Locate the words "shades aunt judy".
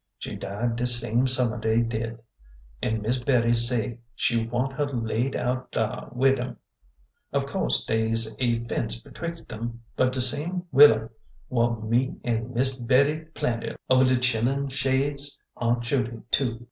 14.71-16.21